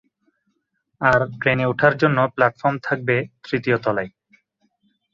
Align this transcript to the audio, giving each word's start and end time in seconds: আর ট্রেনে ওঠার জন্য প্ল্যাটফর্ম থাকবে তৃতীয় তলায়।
আর 1.01 1.19
ট্রেনে 1.39 1.65
ওঠার 1.65 1.93
জন্য 1.97 2.17
প্ল্যাটফর্ম 2.35 2.75
থাকবে 2.83 3.15
তৃতীয় 3.43 3.77
তলায়। 3.77 4.11